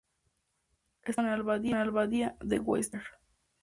[1.03, 3.03] Está enterrado en la Abadía de Westminster.